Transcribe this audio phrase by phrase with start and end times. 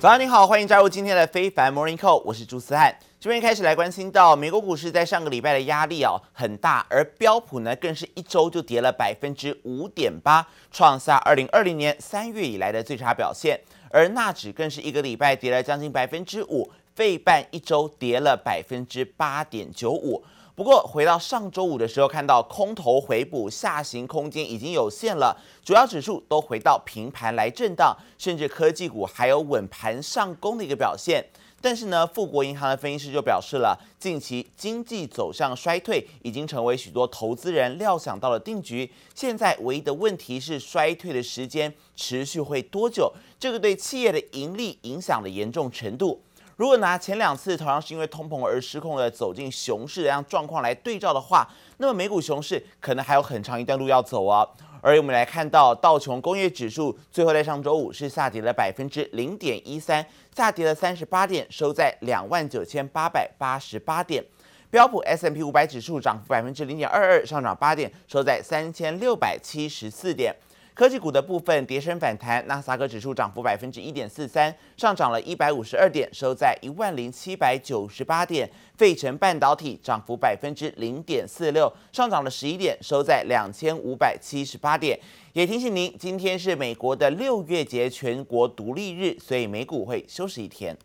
[0.00, 2.96] 早上你好，欢迎加入今天的非凡 Morning Call，我是朱思翰。
[3.18, 13.58] 这边开始来关心到美国股市在上个礼拜的压力哦很大，而标普呢更是一周就跌了百分之五点八，创下二零二零年三月以来的最差表现。
[13.90, 20.22] 而纳指更是一个礼拜跌了将近百分之五，费半一周跌了百分之八点九五。
[20.58, 31.24] 不过回到上周五的时候，看到空头回补，下行空间已经有限了，主要指数都回到平盘来震荡，甚至科技股还有稳盘上攻的一个表现。
[31.60, 38.90] 但是呢，富国银行的分析师就表示了，近期经济走向衰退已经成为许多投资人料想到了定局。
[39.14, 46.20] 现在唯一的问题是衰退的时间持续会多久，这个对企业的盈利影响的严重程度。
[46.58, 54.44] 如果拿前两次同样是因为通膨而失控的走进熊市的这样状况来对照的话，那么美股熊市可能还有很长一段路要走啊。
[54.80, 64.24] 而我们来看到道琼工业指数最后在上周五是下跌了百分之零点一三，下跌了三十八点，收在两万九千八百八十八点。
[64.68, 70.34] 标普 S M P 五百指数涨幅百分之零点二二，上涨八点，收在三千六百七十四点。
[70.78, 78.48] 科技股的部分跌升反弹，纳斯达克指数涨幅百分之一点四三，上涨了一百五十二点，收在一万零七百九十八点。
[78.76, 84.96] 费城半导体涨幅百分之零点四六，上涨了十一点，收在两千五百七十八点。
[85.32, 90.78] 也提醒您，今天是美国的六月节全国独立日，所以美股会休息一天。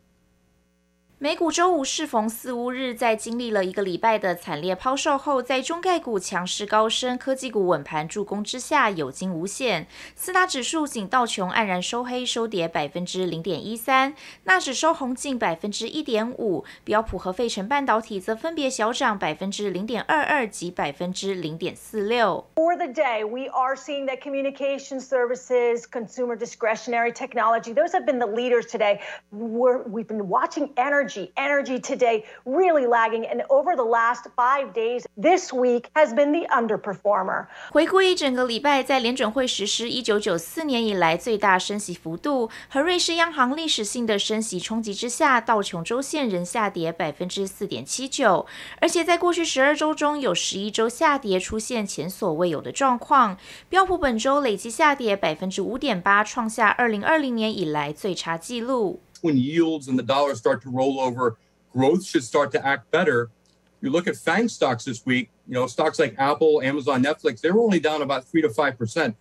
[1.24, 9.88] 美股周五适逢四巫日，在经历了一个礼拜的惨烈抛售后，在中概股强势高升、科技股稳盘助攻之下，有惊无险。
[10.18, 14.12] 四大指数仅道琼黯然收黑，收跌百分之零点一三；
[14.44, 22.46] 纳指收红近百分之一点五；标普和费城半导体则分别小涨百分之零点二二及百分之零点四六。
[22.56, 28.28] For the day, we are seeing that communication services, consumer discretionary technology, those have been the
[28.28, 29.00] leaders today.
[29.32, 31.13] We're, we've been watching energy.
[31.36, 36.48] Energy today really lagging, and over the last five days, this week has been the
[36.48, 37.46] underperformer.
[37.72, 48.46] 回顾一整个礼拜，在联准会实施一九九四年以来最大升息幅度和瑞士央行历史性的升息冲击之下，道琼周线仍下跌百分之四点七九，
[48.80, 53.38] 而且在过去十二周中有十一周下跌出现前所未有的状况。
[53.70, 59.02] 标普本周累计下跌百分之五点八，创下二零二零年以来最差纪录。
[59.24, 61.38] When yields and the dollar start to roll over,
[61.72, 63.30] growth should start to act better.
[63.82, 67.58] You look at FANG stocks this week, you know, stocks like Apple, Amazon, Netflix, they're
[67.58, 69.16] only down about three to 5%.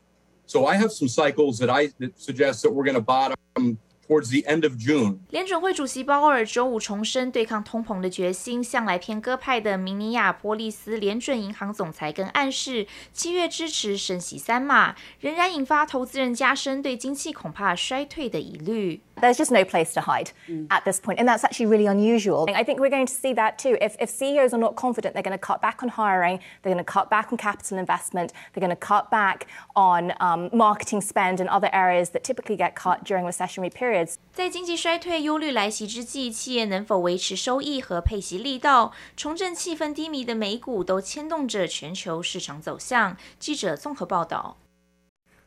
[0.46, 3.78] So I have some cycles that I that suggest that we're going to bottom
[4.11, 19.01] Towards the end of June，联准会主席鲍尔周五重申对抗通膨的决心，向来偏鸽派的明尼亚波利斯联准银行总裁更暗示七月支持升息三码，仍然引发投资人加深对经济恐怕衰退的疑虑。
[19.19, 20.27] There's just no place to hide
[20.69, 22.47] at this point, and that's actually really unusual.
[22.53, 23.75] I think we're going to see that too.
[23.81, 26.77] If if CEOs are not confident, they're going to cut back on hiring, they're going
[26.77, 31.41] to cut back on capital investment, they're going to cut back on um, marketing spend
[31.41, 33.97] and other areas that typically get cut during recessionary periods.
[34.32, 43.16] 在经济衰退忧虑来袭之际，企业能否维持收益和配息力道，重振气氛低迷的美股，都牵动着全球市场走向。
[43.38, 44.56] 记者综合报道。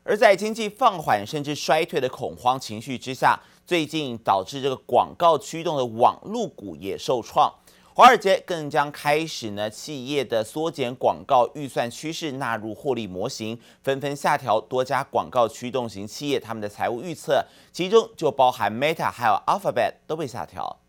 [0.04, 7.52] 而在经济放缓甚至衰退的恐慌情绪之下，最近导致这个广告驱动的网络股也受创。
[7.95, 20.79] 华尔街更将开始呢，企业的缩减广告预算趋势纳入获利模型，纷纷下调多家广告驱动型企业他们的财务预测，其中就包含 Meta 还有 Alphabet 都被下调。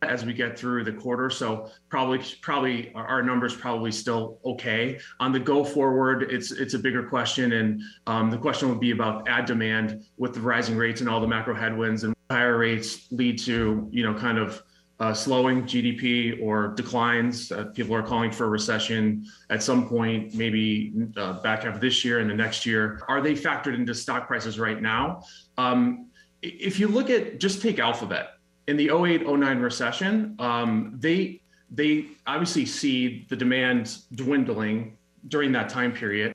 [0.00, 4.98] As we get through the quarter, so probably probably our numbers probably still okay.
[5.18, 8.92] On the go forward, it's it's a bigger question, and um, the question would be
[8.92, 13.06] about ad demand with the rising rates and all the macro headwinds and higher rates
[13.10, 14.62] lead to you know kind of
[14.99, 17.51] uh, slowing GDP or declines.
[17.51, 21.81] Uh, people are calling for a recession at some point, maybe uh, back half of
[21.81, 23.01] this year and the next year.
[23.07, 25.23] Are they factored into stock prices right now?
[25.57, 26.09] Um,
[26.41, 28.31] if you look at just take Alphabet
[28.67, 31.41] in the 08 09 recession, um, they
[31.71, 34.97] they obviously see the demand dwindling
[35.27, 36.33] during that time period.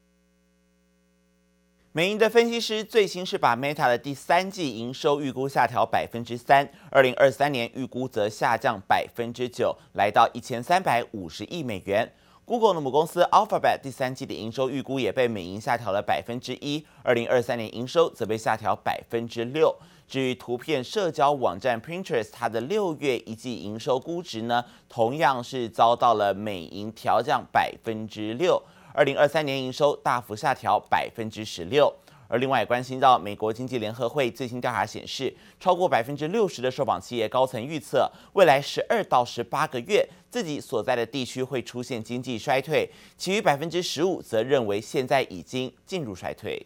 [1.96, 12.12] 美银的分析师最新是把 Meta 的第三季营收预估下调百分之三，二零二三年预估则下降百分之九，来到一千三百五十亿美元。
[12.44, 19.72] Google 的母公司 Alphabet 第三季的营收预估也被美银下调了百分之一，二零二三年营收则被下调百分之六。
[20.08, 28.60] 至于图片社交网站 Pinterest，它的六月一季营收估值呢，同样是遭到了美银调降百分之六。
[28.96, 31.92] 二零二三年营收大幅下调百分之十六，
[32.28, 46.64] 而另外关心到美国经济联合会最新调查显示，超过百分之六十的受访企业高层预测，未来十二到十八个月自己所在的地区会出现经济衰退，其余百分之十五则认为现在已经进入衰退。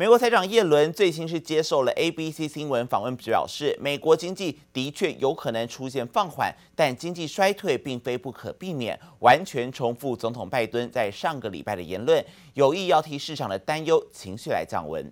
[0.00, 12.22] 美国财长耶伦最新是接受了 ABC 新闻访问，表示美国经济的确有可能出现放缓，但经济衰退并非不可避免，完全重复总统拜登在上个礼拜的言论，
[12.52, 15.10] 有意要替市场的担忧情绪来降温。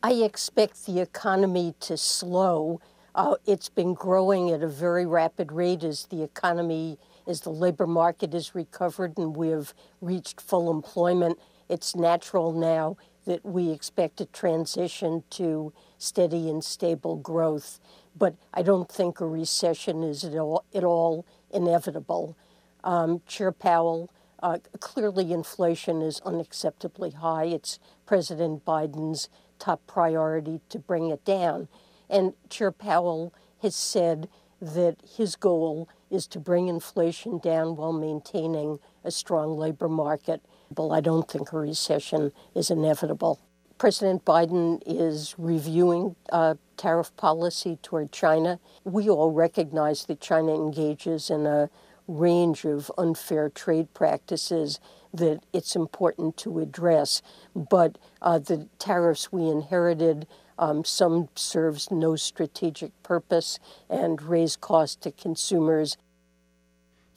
[0.00, 2.80] I expect the economy to slow.
[3.14, 6.96] Uh, it's been growing at a very rapid rate as the economy,
[7.26, 11.36] as the labor market is recovered and we have reached full employment.
[11.68, 12.96] It's natural now.
[13.27, 17.79] that we expect a transition to steady and stable growth.
[18.17, 22.35] But I don't think a recession is at all, at all inevitable.
[22.83, 24.09] Um, Chair Powell,
[24.41, 27.45] uh, clearly inflation is unacceptably high.
[27.45, 29.29] It's President Biden's
[29.59, 31.67] top priority to bring it down.
[32.09, 34.29] And Chair Powell has said
[34.61, 40.41] that his goal is to bring inflation down while maintaining a strong labor market.
[40.75, 43.39] Well, I don't think a recession is inevitable.
[43.77, 48.59] President Biden is reviewing uh, tariff policy toward China.
[48.83, 51.69] We all recognize that China engages in a
[52.07, 54.79] range of unfair trade practices
[55.13, 57.21] that it's important to address.
[57.55, 60.25] But uh, the tariffs we inherited,
[60.59, 63.59] um, some serves no strategic purpose
[63.89, 65.97] and raise costs to consumers.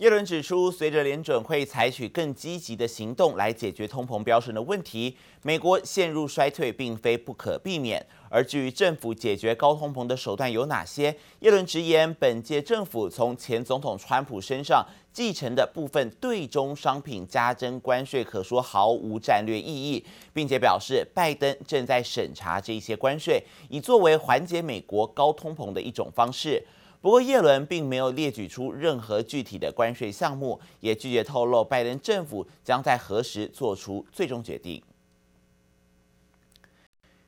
[0.00, 8.06] 耶伦指出，随着联准会采取更积极的行动来解决通膨飙升的问题，美国陷入衰退并非不可避免。
[8.30, 14.82] 而至于政府解决高通膨的手段有哪些，耶伦直言，本届政府从前总统川普身上
[15.12, 20.02] 继承的部分对中商品加征关税，可说毫无战略意义，
[20.32, 26.64] 并且表示，拜登正在审查这些关税，以作为缓解美国高通膨的一种方式。
[27.00, 34.82] 不过，耶伦并没有列举出任何具体的关税项目，也拒绝透露拜登政府将在何时做出最终决定。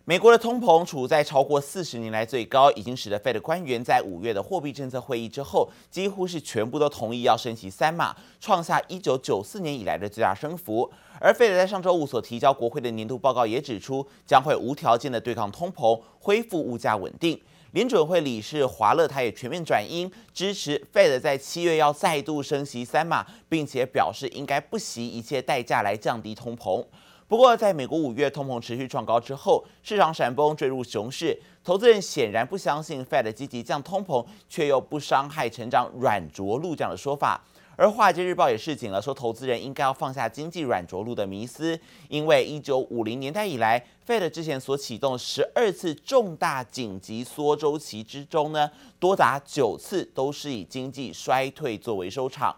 [0.04, 10.90] 美国的通膨处在超过四十年来最高，已经使得 Fed 官员在五月的货币政策会议之后，几乎是全部都同意要升息三码，创下一九九四年以来的最大升幅。
[11.20, 17.40] 而 Fed 在上周五所提交国会的年度报告也指出，将会无条件的对抗通膨，恢复物价稳定。
[17.72, 26.84] 联准会理事华勒他也全面转鹰，支持 Fed 在七月要再度升息三码，并且表示应该不惜一切代价来降低通膨。
[27.26, 37.42] 不过，在美国五月通膨持续创高之后，市场闪崩坠入熊市，投资人显然不相信 Fed 积极降通膨，却又不伤害成长软着陆这样的说法。
[37.82, 41.76] 而《华尔街日报》也示警了，说投资人应该要放下经济软着陆的迷思，
[42.08, 48.70] 因为一九五零年代以来，Fed 之前所启动十二次重大紧急缩周期之中呢，
[49.00, 52.54] 多达九次都是以经济衰退作为收场。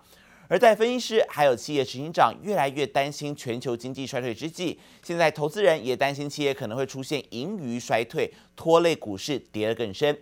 [0.46, 10.14] 而在分析师还有企业执行长越来越担心全球经济衰退之际，现在投资人也担心企业可能会出现盈余衰退，拖累股市跌得更深。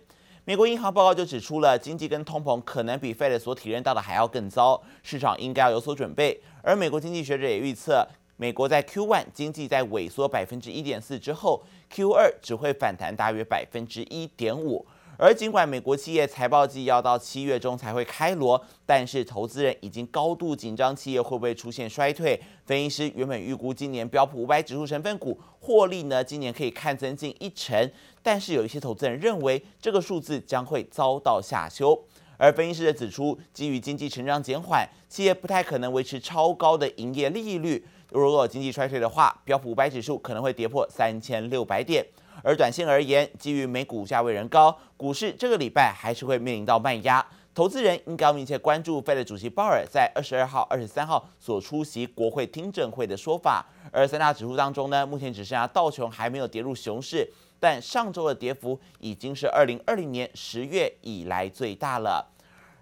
[0.45, 6.37] 美国银行报告就指出了，经济跟通膨可能比费勒所体验到的还要更糟，市场应该要有所准备。
[6.61, 8.05] 而美国经济学者也预测，
[8.35, 14.85] 美国在 Q1 经济在萎缩百分之一点四之后，Q2 只会反弹大约百分之一点五。
[15.17, 22.39] 而尽管美国企业财报季要到七月中才会开锣，但是投资人已经高度紧张，企业会不会出现衰退？
[22.65, 27.89] 分析师原本预估今年标普五百指数成分股获利呢，今年可以看增近一成，
[28.23, 32.03] 但是有一些投资人认为这个数字将会遭到下修。
[32.37, 37.85] 而分析师的指出，基于经济成长减缓，企业不太可能维持超高的营业利率。
[38.09, 42.03] 如果经济衰退的话，标普五百指数可能会跌破三千六百点。
[42.43, 47.25] 而短线而言，基于美股价位仍高，股市这个礼拜还是会面临到卖压。
[47.55, 53.65] 投资人应该密切关注 Fed 主席鲍尔在二十二号、二十三号所出席国会听证会的说法。
[53.91, 62.27] 而三大指数当中呢，目前只剩下道琼还没有跌入熊市，但上周的跌幅已经是二零二零年十月以来最大了。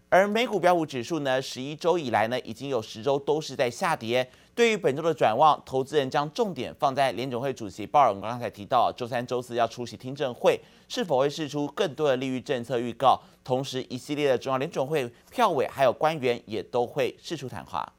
[0.09, 4.29] 而美股标普指数呢，十一周以来呢，已经有十周都是在下跌。
[4.53, 8.09] 对于本周的展望，投资人将重点放在联准会主席鲍尔。
[8.09, 13.21] 我们刚才提到，周三、周四要出席听证会，是否会释出更多的利率政策预告？
[13.43, 17.93] 同时，一系列的中央联准会票委还有官员也都会释出谈话。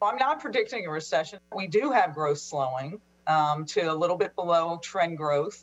[0.00, 1.38] I'm not predicting a recession.
[1.50, 5.58] We do have growth slowing um, to a little bit below trend growth,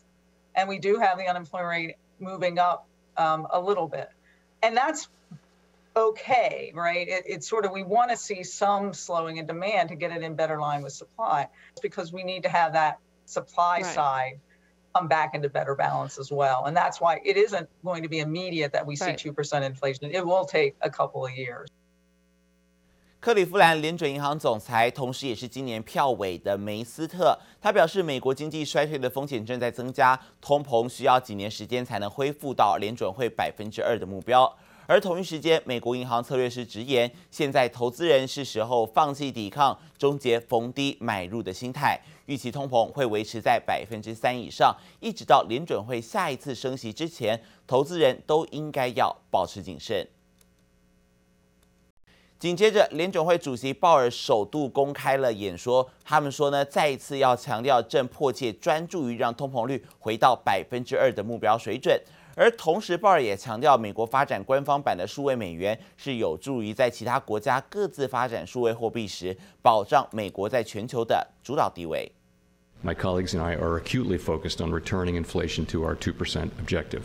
[0.54, 2.86] and we do have the unemployment rate moving up
[3.18, 4.10] um, a little bit,
[4.62, 5.10] and that's
[5.97, 7.09] okay, right?
[7.09, 10.23] It, it's sort of we want to see some slowing in demand to get it
[10.23, 11.49] in better line with supply.
[11.73, 13.95] It's because we need to have that supply right.
[13.95, 14.41] side
[14.95, 16.65] come back into better balance as well.
[16.67, 19.19] And that's why it isn't going to be immediate that we see right.
[19.19, 20.11] 2% inflation.
[20.11, 21.69] It will take a couple of years.
[23.21, 34.53] 克利夫兰联准银行总裁，同时也是今年票委的梅斯特，他表示，美国经济衰退的风险正在增加，通膨需要几年时间才能恢复到联准会百分之二的目标。
[34.88, 42.00] 而同一时间，美国银行策略师直言，现在投资人是时候放弃抵抗，终结逢低买入的心态。
[42.26, 50.08] 预期通膨会维持在百分之三以上，一直到联准会下一次升息之前，投资人都应该要保持谨慎。
[52.40, 62.02] 紧接着，联准会主席鲍尔首度公开了演说，他们说呢，再一次要强调正迫切专注于让通膨率回到百分之二的目标水准。
[62.40, 72.12] 而同时，鲍尔也强调，美国发展官方版的数位美元是有助于在其他国家各自发展数位货币时，保障美国在全球的主导地位。
[72.86, 77.02] My colleagues and I are acutely focused on returning inflation to our 2% objective.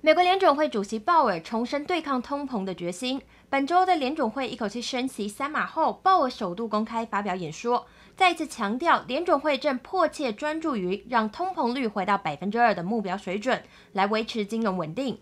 [0.00, 3.20] 美国联准会主席鲍尔重申对抗通膨的决心。
[3.50, 7.86] 本周的联准会一口气升息三码后，鲍尔首度公开发表演说，
[8.20, 13.62] 再一次强调联准会正迫切专注于让通膨率回到百分之二的目标水准，
[13.94, 15.16] 来维持金融稳定。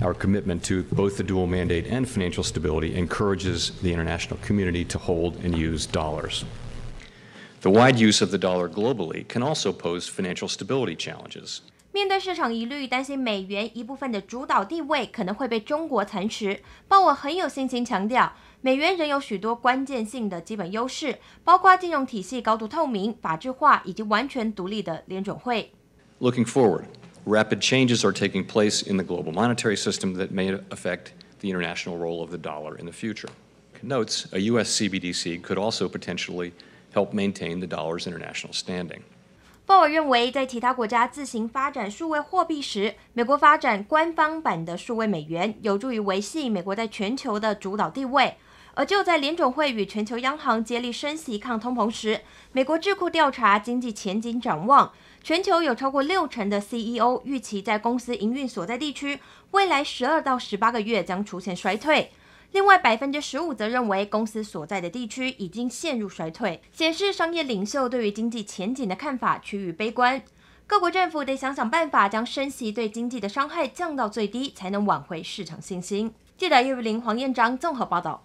[0.00, 4.98] Our commitment to both the dual mandate and financial stability encourages the international community to
[4.98, 6.44] hold and use dollars.
[7.60, 11.58] The wide use of the dollar globally can also pose financial stability challenges.
[11.90, 25.71] 面对市场疑虑，担心美元一部分的主导地位可能会被中国蚕食，鲍尔很有信心强调，美元仍有许多关键性的基本优势，包括金融体系高度透明、法治化以及完全独立的联准会。
[26.19, 26.85] Looking forward,
[27.25, 31.97] rapid changes are taking place in the global monetary system that may affect the international
[31.97, 33.29] role of the dollar in the future.
[33.81, 34.79] Notes, a U.S.
[34.79, 36.53] CBDC could also potentially
[36.93, 39.03] help maintain the dollar's international standing.
[39.68, 48.38] 鲍尔认为，在其他国家自行发展数位货币时，美国发展官方版的数位美元，有助于维系美国在全球的主导地位。
[48.72, 52.22] 而就在联准会与全球央行接力升息抗通膨时，
[52.52, 54.90] 美国智库调查经济前景展望，
[55.22, 59.20] 全球有超过六成的 CEO 预期在公司营运所在地区
[59.50, 62.10] 未来十二到十八个月将出现衰退。
[62.50, 70.22] 另外，百分之十五则认为公司所在的地区已经陷入衰退，显示商业领袖对于经济前景的看法趋于悲观。
[70.66, 76.12] 各国政府得想想办法，将升息对经济的伤害降到最低，才能挽回市场信心。
[76.36, 78.24] 记者叶玉玲、黄彦章综合报道。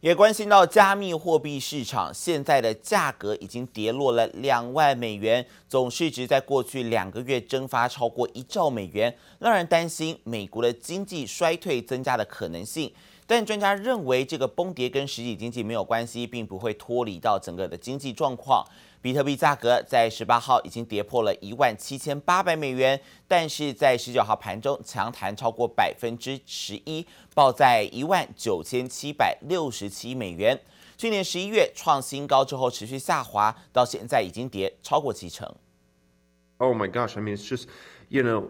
[0.00, 12.92] 也关心到加密货币市场，现在的价格已经跌落了两万美元，总市值在过去两个月蒸发超过一兆美元，让人担心美国的经济衰退增加的可能性。
[13.26, 18.64] 但专家认为，这个崩跌跟实体经济没有关系，并不会脱离到整个的经济状况。
[19.00, 30.58] 比特币价格在十八号已经跌破了一万七千八百美元，但是在十九号盘中强弹超过百分之十一，报在一万九千七百六十七美元。
[30.96, 35.54] 去年十一月创新高之后持续下滑，到现在已经跌超过七成。
[36.58, 37.18] Oh my gosh!
[37.18, 37.64] I mean, it's just,
[38.08, 38.48] you know.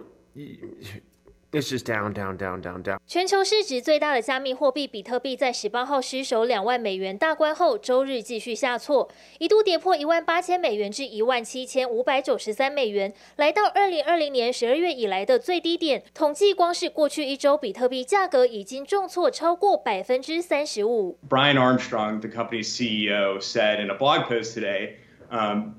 [1.54, 2.98] Is just down, down, down, down, down.
[3.06, 9.08] 全球市值最大的加密货币比特币在十八号失守两万美元大关后，周日继续下挫，
[9.38, 16.02] 一度跌破一万八千美元至一万七千五百九十三美元，来到二零二零年十二月以来的最低点。
[16.12, 21.18] 统计光是过去一周，比特币价格已经重挫超过百分之三十五。
[21.28, 24.96] Brian Armstrong, the company's CEO, said in a blog post today,
[25.30, 25.74] um,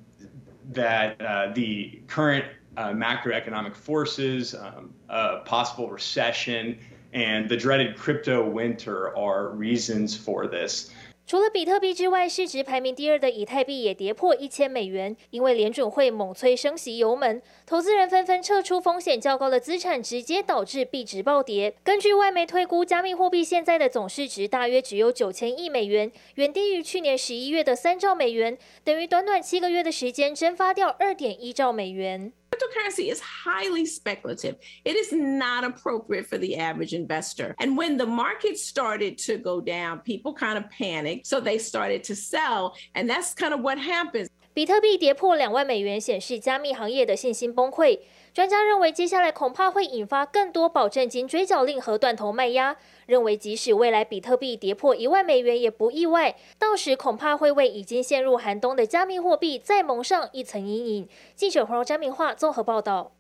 [0.74, 2.46] that uh, the current
[2.78, 6.78] Uh, macroeconomic forces, um, a possible recession,
[7.14, 10.90] and the dreaded crypto winter are reasons for this.
[11.26, 21.74] 除了比特币之外，市值排名第二的以太币也跌破一千美元，因为联准会猛催升息油门，投资人纷纷撤出风险较高的资产，直接导致币值暴跌。
[21.82, 32.34] 根据外媒推估，加密货币现在的总市值大约只有九千亿美元，远低于去年十一月的三兆美元，等于短短七个月的时间蒸发掉二点一兆美元。
[32.51, 34.57] Cryptocurrency is highly speculative.
[34.85, 37.55] It is not appropriate for the average investor.
[37.59, 42.05] And when the market started to go down, people kind of panicked, so they started
[42.05, 44.29] to sell, and that's kind of what happens.
[44.53, 48.01] 比特币跌破两万美元，显示加密行业的信心崩溃。
[48.36, 52.76] 专家认为，接下来恐怕会引发更多保证金追缴令和断头卖压。
[53.06, 61.08] 认为，即使未来比特币跌破一万美元也不意外，到时恐怕会为已经陷入寒冬的加密货币再蒙上一层阴影。
[61.34, 63.14] 记者黄柔、张明化综合报道。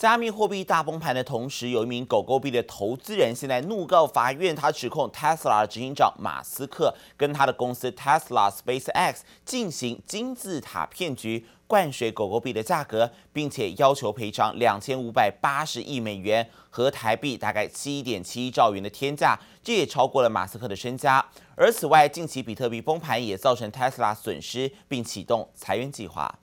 [0.00, 21.22] 加密货币大崩盘的同时，有一名狗狗币的投资人现在怒告法院，他指控 Tesla 执行长马斯克跟他的公司 Tesla SpaceX 进行金字塔骗局，灌水狗狗币的价格，并且要求赔偿两千五百八十亿美元和台币大概七点七一兆元的天价，这也超过了马斯克的身家。
[21.54, 26.38] 而此外，近期比特币崩盘也造成 Tesla 损失，并启动裁员计划。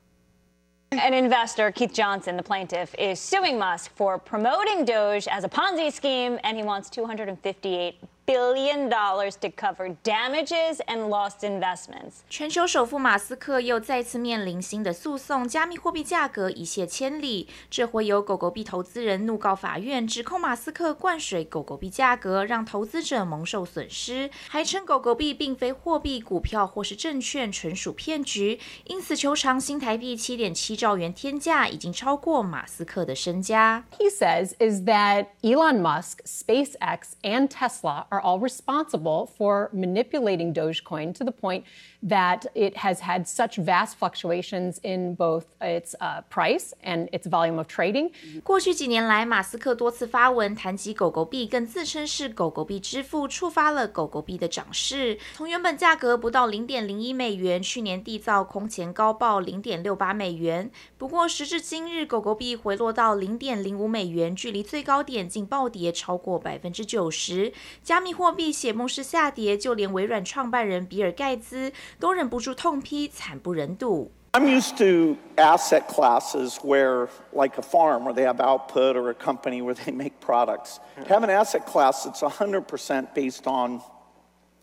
[0.92, 5.92] An investor, Keith Johnson, the plaintiff, is suing Musk for promoting Doge as a Ponzi
[5.92, 12.16] scheme, and he wants 258 billion dollars to cover damages and lost investments.
[12.30, 17.48] 全球首富马斯克又再次面临新的诉讼，加密货币价格一泻千里。
[17.72, 33.86] 这回由狗狗币投资人怒告法院，指控马斯克灌水狗狗币价格，让投资者蒙受损失，还称狗狗币并非货币、股票或是证券，纯属骗局，因此求偿新台币七点七兆元天价，已经超过马斯克的身家。
[33.98, 41.13] He says is that Elon Musk, SpaceX, and Tesla are are all responsible for manipulating Dogecoin
[41.15, 41.65] to the point
[42.03, 47.59] that it has had such vast fluctuations in both its uh, price and its volume
[47.59, 48.11] of trading.
[48.43, 55.19] 过去几年来，马斯克多次发文谈及狗狗币，更自称是狗狗币之父，触发了狗狗币的涨势。
[55.35, 60.71] 从原本价格不到零点零一美元，去年缔造空前高报零点六八美元。
[60.99, 67.53] 不过时至今日，狗狗币回落到零点零五美元，距离最高点竟暴跌超过百分之九十。
[67.83, 71.73] 加密 货币血梦式下跌，就连微软创办人比尔盖茨。
[71.99, 74.11] 都忍不住痛批惨不忍睹。
[74.35, 79.61] I'm used to asset classes where, like a farm, where they have output, or a company
[79.61, 80.79] where they make products.
[80.97, 83.83] To have an asset class that's 100% based on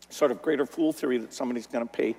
[0.08, 2.16] sort of greater fool theory that somebody's going to pay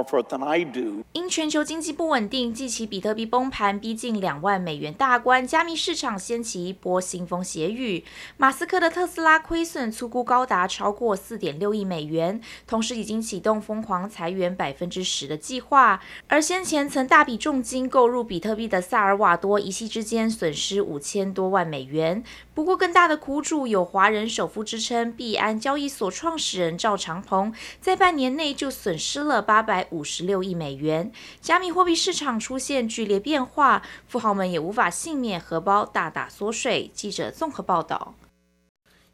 [0.00, 1.04] than I do.
[1.12, 8.04] 因全球经济不稳定，继其比特币崩盘逼近两万美元大关，加密市场掀起一波腥风血雨。
[8.38, 16.00] 马斯克的特斯拉亏损粗估高达超过四点六亿美元，同时已经启动疯狂裁员百分之十的计划。
[16.28, 22.24] 而先前曾大笔重金购入比特币的萨尔瓦多，一夕之间损失五千多万美元。
[22.54, 31.10] 不过，更大的苦主有华人首富之称币安交易所创始人赵长鹏，在半年内就损失了八百五十六亿美元。
[31.40, 36.90] 加密货币市场出现剧烈变化，富豪们也无法幸免，荷包大大缩水。
[36.92, 38.14] 记者综合报道。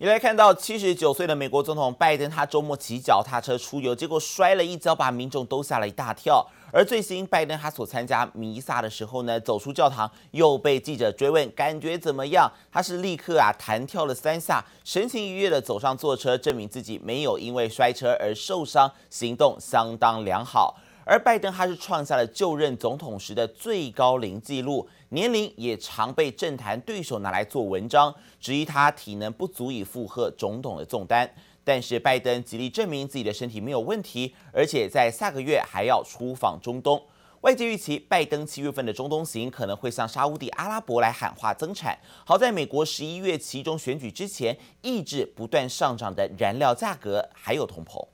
[0.01, 6.47] 你来看到七十九岁的美国总统拜登，他周末骑脚踏车出游，结果摔了一跤，把民众都吓了一大跳。
[6.73, 20.77] 而最新，拜登他所参加弥撒的时候呢，走出教堂又被记者追问感觉怎么样，他是立刻啊弹跳了三下，神情愉悦的走上坐车，证明自己没有因为摔车而受伤，行动相当良好。
[21.11, 31.27] 而拜登他是创下了就任总统时的最高龄纪录，年龄也常被政坛对手拿来做文章，质疑他体能不足以负荷总统的重担。
[31.65, 37.03] 但是拜登极力证明自己的身体没有问题，而且在下个月还要出访中东。
[37.41, 48.07] 外界预期拜登七月份的中东行可能会向沙乌地阿拉伯来喊话增产，好在美国十一月期中选举之前抑制不断上涨的燃料价格还有通膨。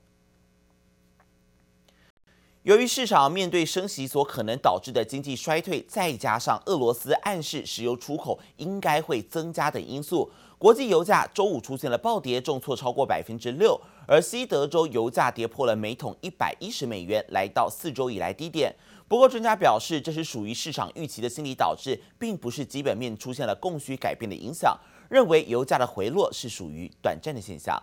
[2.65, 10.31] 由于市场面对升息所可能导致的经济衰退，再加上俄罗斯暗示石油出口应该会增加等因素。
[10.57, 18.75] 国际油价周五出现了暴跌，重挫超过百分之六，而西德州油价跌破了每桶一百一十美元，来到四周以来低点。
[19.07, 24.75] 不过，专家表示，这是属于市场预期的心理导致，并不是基本面出现了供需改变的影响，
[25.07, 27.79] 认为油价的回落是属于短暂的现象。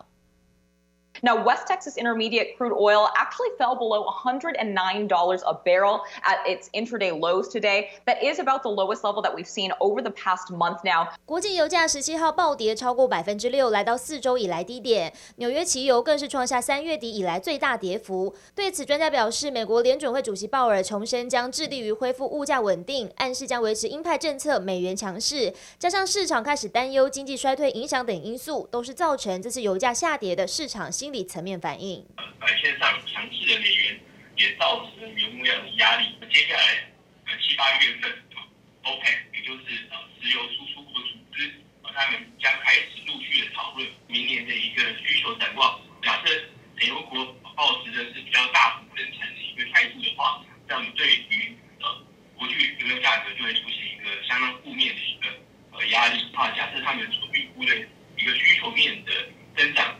[1.21, 7.11] Now, West Texas Intermediate crude oil actually fell below $109 a barrel at its intraday
[7.17, 7.89] lows today.
[8.05, 11.09] That is about the lowest level that we've seen over the past month now.
[11.25, 15.13] 国际油价十七号暴跌超过百分之六，来到四周以来低点。
[15.37, 18.33] 纽约期油更是创下三月底以来最大跌幅。
[18.55, 31.99] 对此，专家表示，美国联准会主席鲍尔重申将致力于恢复物价稳定，暗示将维持鹰派政策，美元强势，加上市场开始担忧经济衰退影响等因素，都是造成这次油价下跌的市场心理层面反应，
[32.39, 33.99] 白线上强势的美元
[34.37, 36.15] 也造成了原物料的压力。
[36.31, 36.87] 接下来
[37.25, 38.09] 呃七八月份
[38.83, 45.77] ，OPEC 也就是呃石油输出国组织，呃他们将开始陆续的讨论明年的一个需求展望。
[46.01, 46.33] 假设
[46.79, 52.01] 产油国保持的是比较大幅增产的一个态度的话，这样对于呃
[52.37, 55.27] 国际原油价格就会出现一个相当负面的一个
[55.77, 56.31] 呃压力。
[56.33, 57.75] 啊，假设他们所预估的
[58.15, 59.11] 一个需求面的
[59.55, 59.93] 增长。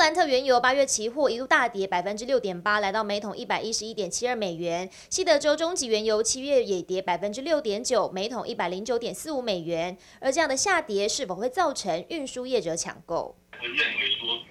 [0.00, 4.88] 兰特原油八月期货一度大跌百分之六点八，来到每桶一百一十一点七二美元。
[5.10, 9.98] 西德州中级原油七月也跌百分之六点九，每桶一百零九点四五美元。
[10.22, 13.36] 而这样的下跌是否会造成运输业者抢购？
[13.52, 14.42] 我认为说，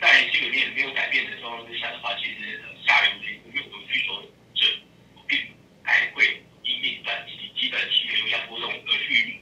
[0.00, 4.22] 在这个面没有改变的状况之下的话，其实下游的一个用油需求
[4.54, 4.66] 者
[5.26, 5.36] 并
[5.82, 9.39] 还会因应短期基本期的油价波动而去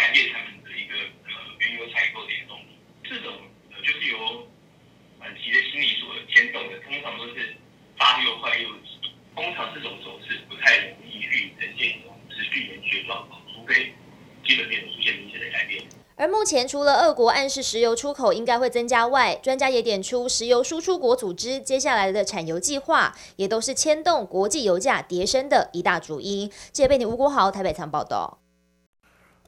[0.00, 0.96] 改变他们的一个
[1.28, 2.80] 呃原油采购的一个动力。
[3.04, 3.36] 这种。
[3.82, 4.46] 就是由
[5.18, 7.56] 短期的心理所牵动的，通常都是
[7.96, 8.68] 发又快又。
[9.34, 13.94] 通常这种走势不太容易去呈现一种持续延续状况，除非
[14.46, 15.82] 基本面出现明显的改变。
[16.16, 26.50] 而目前除了俄国暗示石油出口应该会增加外，专家也点出石油输出国组织接下来的产油计划，也都是牵动国际油价跌升的一大主因。
[26.70, 28.39] 记者贝你吴国豪台北仓报道。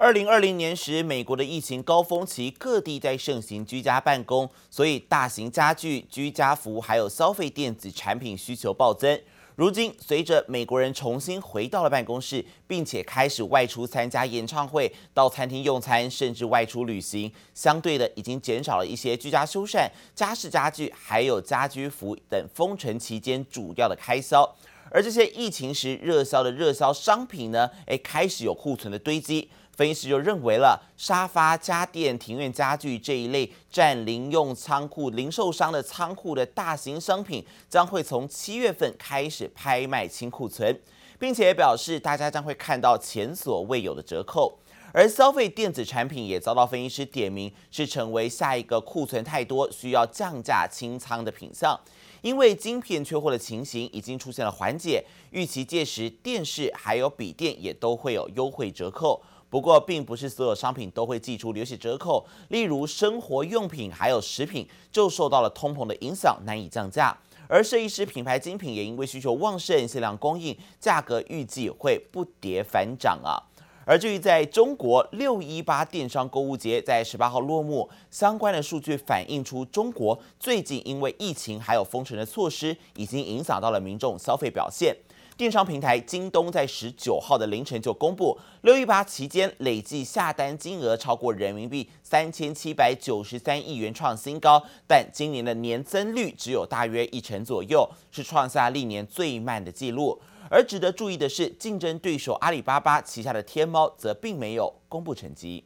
[0.03, 9.21] 二零二零年时，美国的疫情高峰期，各地在盛行居家办公，所以大型家具、居家服还有消费电子产品需求暴增。
[9.55, 24.53] 如今，随着美国人重新回到了办公室，并且开始外出参加演唱会、到餐厅用餐，甚至外出旅行，相对的已经减少了一些居家修缮、家饰家具还有家居服等封城期间主要的开销。
[24.91, 29.49] 而这些疫情时热销的热销商品呢，诶，开始有库存的堆积。
[29.75, 40.79] 分析师就认为了，沙发、家电、庭院家具这一类占零用仓库、零售商的仓库的大型商品，将会从七月份开始拍卖清库存，
[41.19, 44.59] 并且表示大家将会看到前所未有的折扣。
[44.93, 51.81] 而消费电子产品也遭到分析师点名，是成为下一个库存太多需要降价清仓的品项，
[52.21, 59.23] 因为晶片缺货的情形已经出现了缓解，预期届时电视还有笔电也都会有优惠折扣。
[59.53, 67.15] 不过，并不是所有商品都会寄出流血折扣，例如生活用品还有食品就受到了通膨的影响，难以降价。
[67.47, 73.37] 而设计师品牌精品也因为需求旺盛，限量供应，价格预计会不跌反涨啊。
[73.85, 84.97] 而至于在中国六一八电商购物节在十八号落幕，相关的数据反映出中国最近因为疫情还有封城的措施，已经影响到了民众消费表现。
[85.35, 94.63] 电商平台京东在十九号的凌晨就公布，六一八期间累计下单金额超过人民币三千七百九十三亿元，创新高。
[94.87, 100.21] 但今年的年增率只有大约一成左右，是创下历年最慢的记录。
[100.53, 105.65] 而值得注意的是，竞争对手阿里巴巴旗下的天猫则并没有公布成绩。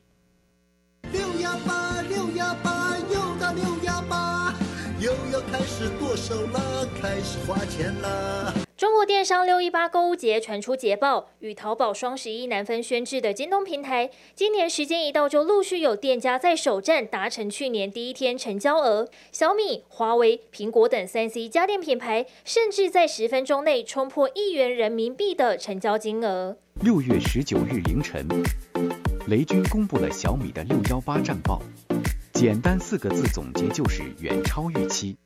[1.11, 4.55] 六幺八，六幺八，又到六幺八，
[5.01, 8.66] 又要开始剁手了，开始花钱了。
[8.77, 19.09] 中国电商六一八购物节传出捷报，与淘宝双十一难分轩輊的京东平台，今年时间一到就陆续有店家在首站达成去年第一天成交额。
[19.33, 26.59] 小米、华为、苹果等三 C 家电品牌，甚至在十分钟内冲破亿元人民币的成交金额。
[26.83, 28.29] 六月十九日凌晨，
[29.29, 31.63] 雷军公布了小米的六幺八战报，
[32.35, 35.17] 简单四个字总结就是远超预期。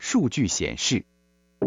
[0.00, 1.04] 数据显示。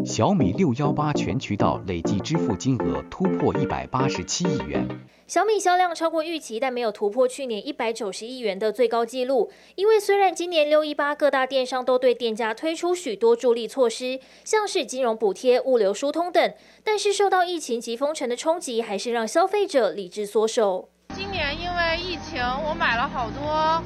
[0.01, 4.86] 小米六幺八全渠道累计支付金额突破一百八十七亿元。
[5.27, 9.51] 小米销量超过预期，但没有突破去年一百九十亿元的最高纪录。
[9.75, 16.53] 因为虽然今年六一八各大电商都对店家推出许多助力措施，像是金融补贴、物流疏通等，
[16.84, 20.89] 但是受到疫情及封城的冲击，还是让消费者理智缩手。
[21.15, 23.82] 今年因为疫情，我买了好多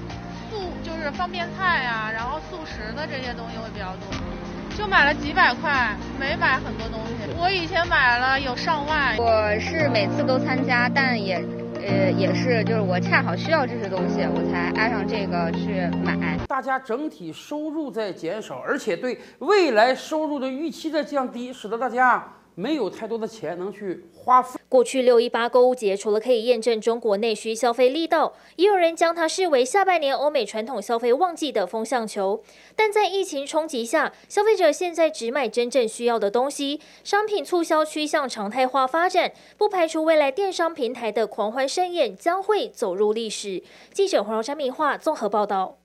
[0.50, 4.47] 速，就是方便菜啊，然后速食的这些东西会比较多。
[4.78, 7.14] 就买了几百块，没买很多东西。
[7.42, 9.18] 我以前买了有上万。
[9.18, 11.44] 我是每次都参加，但也，
[11.84, 16.38] 呃，也是就是我恰好需要这些东西，我才挨上这个去买。
[16.48, 22.24] 大家整体收入在减少，而且对未来收入的预期在降低，使得大家。
[22.60, 24.57] 没有太多的钱能去花费。
[24.70, 32.44] 过去六一八购物节除了可以验证中国内需消费力道，也有人将它视为下半年欧美传统消费旺季的风向球。
[32.76, 43.64] 但在疫情冲击下，消费者现在只买真正需要的东西，商品促销趋向常态化发展，不排除未来电商平台的狂欢盛宴将会走入历史。
[43.94, 45.78] 记者黄荣山、米化综合报道。